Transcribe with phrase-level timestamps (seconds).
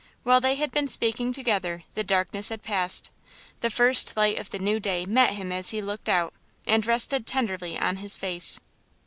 [0.23, 3.11] While they had been speaking together the darkness had passed.
[3.59, 6.33] The first light of the new day met him as he looked out,
[6.65, 8.59] and rested tenderly on his face.